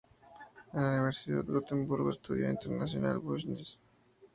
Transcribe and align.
En 0.73 0.81
la 0.81 0.89
Universidad 0.93 1.43
de 1.45 1.53
Gotemburgo 1.53 2.09
estudió 2.09 2.49
International 2.49 3.19
Business. 3.19 3.79